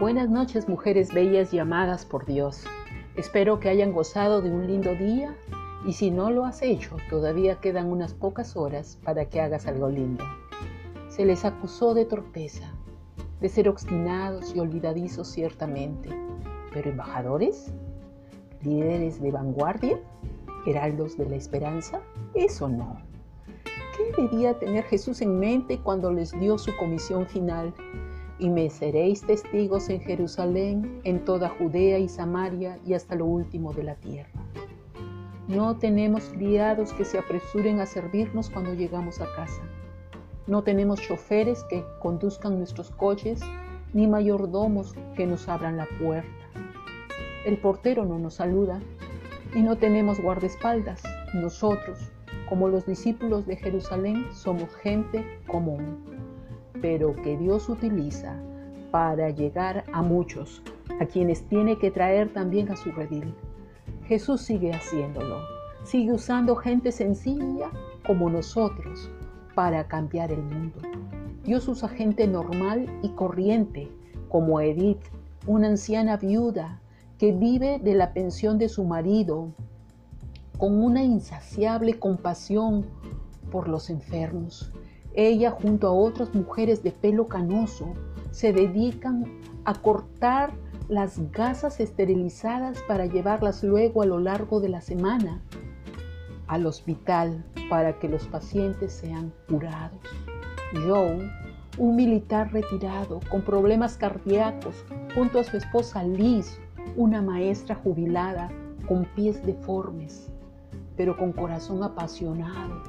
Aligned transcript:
Buenas 0.00 0.30
noches, 0.30 0.66
mujeres 0.66 1.12
bellas 1.12 1.52
y 1.52 1.58
amadas 1.58 2.06
por 2.06 2.24
Dios. 2.24 2.64
Espero 3.16 3.60
que 3.60 3.68
hayan 3.68 3.92
gozado 3.92 4.40
de 4.40 4.50
un 4.50 4.66
lindo 4.66 4.94
día 4.94 5.36
y 5.84 5.92
si 5.92 6.10
no 6.10 6.30
lo 6.30 6.46
has 6.46 6.62
hecho, 6.62 6.96
todavía 7.10 7.56
quedan 7.56 7.92
unas 7.92 8.14
pocas 8.14 8.56
horas 8.56 8.98
para 9.04 9.26
que 9.26 9.42
hagas 9.42 9.66
algo 9.66 9.90
lindo. 9.90 10.24
Se 11.10 11.26
les 11.26 11.44
acusó 11.44 11.92
de 11.92 12.06
torpeza, 12.06 12.72
de 13.42 13.50
ser 13.50 13.68
obstinados 13.68 14.56
y 14.56 14.60
olvidadizos 14.60 15.28
ciertamente, 15.28 16.08
pero 16.72 16.88
embajadores, 16.88 17.70
líderes 18.62 19.20
de 19.20 19.32
vanguardia, 19.32 20.00
heraldos 20.64 21.18
de 21.18 21.28
la 21.28 21.36
esperanza, 21.36 22.00
eso 22.32 22.70
no. 22.70 22.96
¿Qué 23.98 24.22
debía 24.22 24.58
tener 24.58 24.84
Jesús 24.84 25.20
en 25.20 25.38
mente 25.38 25.78
cuando 25.78 26.10
les 26.10 26.32
dio 26.40 26.56
su 26.56 26.74
comisión 26.78 27.26
final? 27.26 27.74
Y 28.40 28.48
me 28.48 28.70
seréis 28.70 29.20
testigos 29.20 29.90
en 29.90 30.00
Jerusalén, 30.00 31.02
en 31.04 31.24
toda 31.26 31.50
Judea 31.50 31.98
y 31.98 32.08
Samaria 32.08 32.78
y 32.86 32.94
hasta 32.94 33.14
lo 33.14 33.26
último 33.26 33.74
de 33.74 33.84
la 33.84 33.96
tierra. 33.96 34.30
No 35.46 35.76
tenemos 35.76 36.24
criados 36.30 36.94
que 36.94 37.04
se 37.04 37.18
apresuren 37.18 37.80
a 37.80 37.86
servirnos 37.86 38.48
cuando 38.48 38.72
llegamos 38.72 39.20
a 39.20 39.26
casa. 39.36 39.60
No 40.46 40.62
tenemos 40.62 41.00
choferes 41.02 41.64
que 41.64 41.84
conduzcan 42.00 42.56
nuestros 42.56 42.90
coches, 42.90 43.40
ni 43.92 44.06
mayordomos 44.06 44.94
que 45.16 45.26
nos 45.26 45.48
abran 45.48 45.76
la 45.76 45.86
puerta. 46.00 46.30
El 47.44 47.58
portero 47.58 48.06
no 48.06 48.18
nos 48.18 48.34
saluda 48.34 48.80
y 49.54 49.60
no 49.60 49.76
tenemos 49.76 50.18
guardaespaldas. 50.18 51.02
Nosotros, 51.34 52.10
como 52.48 52.68
los 52.68 52.86
discípulos 52.86 53.46
de 53.46 53.56
Jerusalén, 53.56 54.26
somos 54.32 54.74
gente 54.76 55.24
común, 55.46 56.19
pero 56.80 57.14
que 57.16 57.36
Dios 57.36 57.68
utiliza 57.68 58.36
para 58.90 59.30
llegar 59.30 59.84
a 59.92 60.02
muchos, 60.02 60.62
a 61.00 61.06
quienes 61.06 61.42
tiene 61.48 61.78
que 61.78 61.90
traer 61.90 62.32
también 62.32 62.70
a 62.70 62.76
su 62.76 62.90
redil. 62.92 63.34
Jesús 64.06 64.40
sigue 64.40 64.72
haciéndolo, 64.72 65.38
sigue 65.84 66.12
usando 66.12 66.56
gente 66.56 66.90
sencilla 66.92 67.70
como 68.06 68.28
nosotros 68.28 69.10
para 69.54 69.86
cambiar 69.86 70.32
el 70.32 70.42
mundo. 70.42 70.80
Dios 71.44 71.68
usa 71.68 71.88
gente 71.88 72.26
normal 72.26 72.86
y 73.02 73.10
corriente, 73.10 73.88
como 74.28 74.60
Edith, 74.60 75.02
una 75.46 75.68
anciana 75.68 76.16
viuda 76.16 76.80
que 77.18 77.32
vive 77.32 77.78
de 77.78 77.94
la 77.94 78.12
pensión 78.12 78.58
de 78.58 78.68
su 78.68 78.84
marido, 78.84 79.48
con 80.58 80.82
una 80.82 81.02
insaciable 81.02 81.98
compasión 81.98 82.86
por 83.50 83.68
los 83.68 83.90
enfermos. 83.90 84.72
Ella 85.14 85.50
junto 85.50 85.88
a 85.88 85.92
otras 85.92 86.34
mujeres 86.34 86.82
de 86.82 86.92
pelo 86.92 87.28
canoso 87.28 87.94
se 88.30 88.52
dedican 88.52 89.24
a 89.64 89.74
cortar 89.74 90.52
las 90.88 91.30
gasas 91.32 91.80
esterilizadas 91.80 92.82
para 92.88 93.06
llevarlas 93.06 93.62
luego 93.62 94.02
a 94.02 94.06
lo 94.06 94.18
largo 94.18 94.60
de 94.60 94.68
la 94.68 94.80
semana 94.80 95.40
al 96.46 96.66
hospital 96.66 97.44
para 97.68 97.98
que 97.98 98.08
los 98.08 98.26
pacientes 98.26 98.92
sean 98.92 99.32
curados. 99.48 100.00
Joe, 100.84 101.30
un 101.78 101.96
militar 101.96 102.52
retirado 102.52 103.20
con 103.30 103.42
problemas 103.42 103.96
cardíacos, 103.96 104.84
junto 105.14 105.38
a 105.38 105.44
su 105.44 105.56
esposa 105.56 106.02
Liz, 106.02 106.58
una 106.96 107.22
maestra 107.22 107.76
jubilada 107.76 108.50
con 108.88 109.04
pies 109.14 109.44
deformes, 109.46 110.32
pero 110.96 111.16
con 111.16 111.32
corazón 111.32 111.84
apasionado 111.84 112.82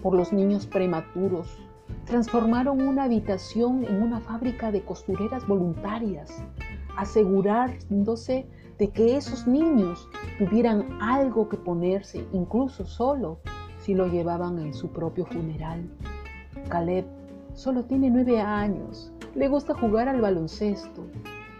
por 0.00 0.14
los 0.14 0.32
niños 0.32 0.66
prematuros. 0.66 1.58
Transformaron 2.08 2.80
una 2.80 3.04
habitación 3.04 3.84
en 3.84 4.02
una 4.02 4.20
fábrica 4.20 4.72
de 4.72 4.82
costureras 4.82 5.46
voluntarias, 5.46 6.42
asegurándose 6.96 8.46
de 8.78 8.88
que 8.88 9.18
esos 9.18 9.46
niños 9.46 10.08
tuvieran 10.38 10.86
algo 11.02 11.50
que 11.50 11.58
ponerse, 11.58 12.26
incluso 12.32 12.86
solo, 12.86 13.40
si 13.76 13.94
lo 13.94 14.06
llevaban 14.06 14.58
en 14.58 14.72
su 14.72 14.88
propio 14.88 15.26
funeral. 15.26 15.86
Caleb 16.70 17.04
solo 17.52 17.84
tiene 17.84 18.08
nueve 18.08 18.40
años, 18.40 19.12
le 19.34 19.48
gusta 19.48 19.74
jugar 19.74 20.08
al 20.08 20.22
baloncesto. 20.22 21.04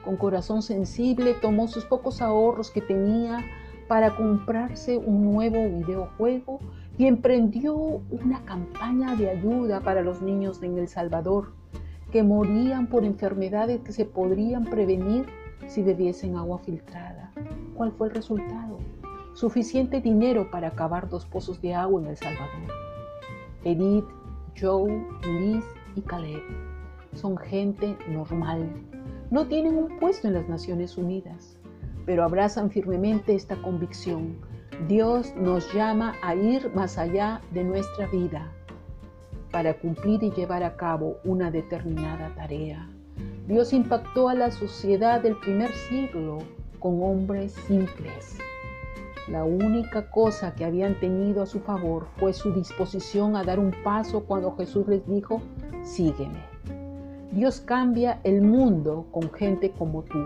Con 0.02 0.16
corazón 0.16 0.62
sensible 0.62 1.34
tomó 1.34 1.68
sus 1.68 1.84
pocos 1.84 2.22
ahorros 2.22 2.70
que 2.70 2.80
tenía 2.80 3.44
para 3.86 4.16
comprarse 4.16 4.96
un 4.96 5.30
nuevo 5.30 5.58
videojuego 5.68 6.60
y 6.98 7.06
emprendió 7.06 7.74
una 8.10 8.44
campaña 8.44 9.14
de 9.16 9.30
ayuda 9.30 9.80
para 9.80 10.02
los 10.02 10.20
niños 10.20 10.62
en 10.62 10.76
El 10.78 10.88
Salvador 10.88 11.52
que 12.12 12.22
morían 12.22 12.88
por 12.88 13.04
enfermedades 13.04 13.80
que 13.80 13.92
se 13.92 14.04
podrían 14.04 14.64
prevenir 14.64 15.26
si 15.66 15.82
bebiesen 15.82 16.36
agua 16.36 16.58
filtrada. 16.58 17.32
¿Cuál 17.74 17.92
fue 17.92 18.08
el 18.08 18.14
resultado? 18.14 18.78
Suficiente 19.34 20.00
dinero 20.00 20.50
para 20.50 20.68
acabar 20.68 21.08
dos 21.08 21.24
pozos 21.24 21.62
de 21.62 21.74
agua 21.74 22.02
en 22.02 22.08
El 22.08 22.16
Salvador. 22.16 22.48
Edith, 23.64 24.06
Joe, 24.60 25.06
Liz 25.22 25.64
y 25.94 26.00
Caleb 26.00 26.42
son 27.14 27.36
gente 27.36 27.96
normal. 28.08 28.68
No 29.30 29.46
tienen 29.46 29.76
un 29.76 29.98
puesto 29.98 30.26
en 30.26 30.34
las 30.34 30.48
Naciones 30.48 30.96
Unidas 30.96 31.58
pero 32.08 32.24
abrazan 32.24 32.70
firmemente 32.70 33.34
esta 33.34 33.54
convicción. 33.56 34.38
Dios 34.86 35.34
nos 35.34 35.74
llama 35.74 36.14
a 36.22 36.36
ir 36.36 36.70
más 36.72 36.98
allá 36.98 37.40
de 37.50 37.64
nuestra 37.64 38.06
vida 38.06 38.52
para 39.50 39.74
cumplir 39.74 40.22
y 40.22 40.30
llevar 40.30 40.62
a 40.62 40.76
cabo 40.76 41.16
una 41.24 41.50
determinada 41.50 42.32
tarea. 42.36 42.88
Dios 43.48 43.72
impactó 43.72 44.28
a 44.28 44.34
la 44.34 44.52
sociedad 44.52 45.20
del 45.20 45.36
primer 45.36 45.72
siglo 45.72 46.38
con 46.78 47.02
hombres 47.02 47.52
simples. 47.66 48.38
La 49.26 49.42
única 49.44 50.10
cosa 50.10 50.54
que 50.54 50.64
habían 50.64 50.94
tenido 51.00 51.42
a 51.42 51.46
su 51.46 51.58
favor 51.58 52.06
fue 52.16 52.32
su 52.32 52.52
disposición 52.52 53.34
a 53.34 53.42
dar 53.42 53.58
un 53.58 53.72
paso 53.82 54.24
cuando 54.24 54.54
Jesús 54.56 54.86
les 54.86 55.04
dijo, 55.08 55.42
sígueme. 55.82 56.38
Dios 57.32 57.60
cambia 57.60 58.20
el 58.22 58.42
mundo 58.42 59.06
con 59.10 59.32
gente 59.32 59.72
como 59.72 60.02
tú, 60.02 60.24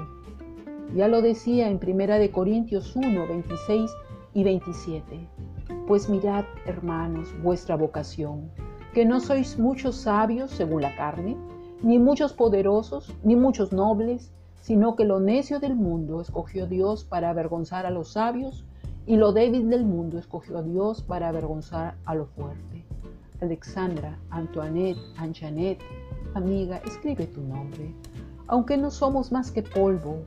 ya 0.94 1.08
lo 1.08 1.22
decía 1.22 1.70
en 1.70 1.78
Primera 1.78 2.18
de 2.18 2.30
Corintios 2.30 2.94
1, 2.94 3.26
26 3.26 3.90
y 4.34 4.44
27. 4.44 5.28
Pues 5.86 6.08
mirad, 6.08 6.44
hermanos, 6.66 7.28
vuestra 7.42 7.76
vocación, 7.76 8.50
que 8.94 9.04
no 9.04 9.20
sois 9.20 9.58
muchos 9.58 9.96
sabios 9.96 10.50
según 10.50 10.82
la 10.82 10.94
carne, 10.96 11.36
ni 11.82 11.98
muchos 11.98 12.32
poderosos, 12.32 13.12
ni 13.24 13.36
muchos 13.36 13.72
nobles, 13.72 14.32
sino 14.60 14.94
que 14.94 15.04
lo 15.04 15.18
necio 15.18 15.58
del 15.58 15.74
mundo 15.74 16.20
escogió 16.20 16.66
Dios 16.66 17.04
para 17.04 17.30
avergonzar 17.30 17.86
a 17.86 17.90
los 17.90 18.12
sabios, 18.12 18.64
y 19.06 19.16
lo 19.16 19.32
débil 19.32 19.68
del 19.68 19.84
mundo 19.84 20.18
escogió 20.18 20.62
Dios 20.62 21.02
para 21.02 21.28
avergonzar 21.28 21.96
a 22.04 22.14
lo 22.14 22.26
fuerte. 22.26 22.84
Alexandra, 23.40 24.16
Antoinette, 24.30 25.00
Anjanette, 25.16 25.82
amiga, 26.34 26.80
escribe 26.86 27.26
tu 27.26 27.40
nombre. 27.40 27.92
Aunque 28.46 28.76
no 28.76 28.90
somos 28.90 29.32
más 29.32 29.50
que 29.50 29.62
polvo, 29.62 30.18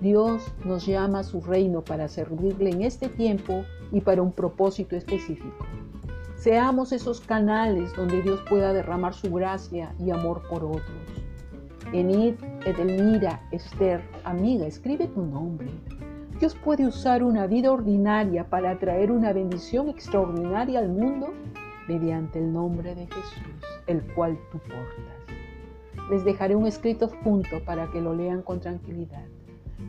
Dios 0.00 0.52
nos 0.64 0.86
llama 0.86 1.20
a 1.20 1.24
su 1.24 1.40
reino 1.40 1.82
para 1.82 2.08
servirle 2.08 2.70
en 2.70 2.82
este 2.82 3.08
tiempo 3.08 3.64
y 3.92 4.00
para 4.00 4.22
un 4.22 4.32
propósito 4.32 4.96
específico. 4.96 5.64
Seamos 6.36 6.92
esos 6.92 7.20
canales 7.20 7.94
donde 7.96 8.20
Dios 8.20 8.40
pueda 8.48 8.72
derramar 8.72 9.14
su 9.14 9.32
gracia 9.32 9.94
y 9.98 10.10
amor 10.10 10.42
por 10.50 10.64
otros. 10.64 11.14
Enid, 11.92 12.34
Edelmira, 12.66 13.40
Esther, 13.52 14.02
amiga, 14.24 14.66
escribe 14.66 15.06
tu 15.06 15.22
nombre. 15.22 15.68
Dios 16.40 16.56
puede 16.56 16.86
usar 16.86 17.22
una 17.22 17.46
vida 17.46 17.70
ordinaria 17.70 18.50
para 18.50 18.78
traer 18.78 19.12
una 19.12 19.32
bendición 19.32 19.88
extraordinaria 19.88 20.80
al 20.80 20.88
mundo 20.88 21.32
mediante 21.86 22.40
el 22.40 22.52
nombre 22.52 22.94
de 22.94 23.06
Jesús, 23.06 23.62
el 23.86 24.02
cual 24.14 24.36
tú 24.50 24.58
portas. 24.58 26.10
Les 26.10 26.24
dejaré 26.24 26.56
un 26.56 26.66
escrito 26.66 27.08
junto 27.22 27.64
para 27.64 27.90
que 27.90 28.00
lo 28.00 28.14
lean 28.14 28.42
con 28.42 28.60
tranquilidad. 28.60 29.24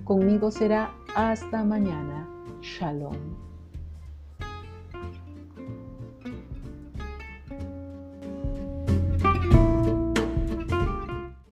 Conmigo 0.03 0.51
será 0.51 0.91
hasta 1.15 1.63
mañana. 1.63 2.27
Shalom. 2.61 3.15